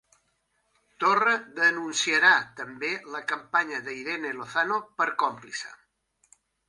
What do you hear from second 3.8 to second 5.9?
d'Irene Lozano per còmplice